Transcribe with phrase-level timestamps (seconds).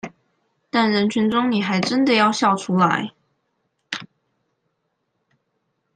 [0.71, 3.11] 但人群中你還真的要笑出來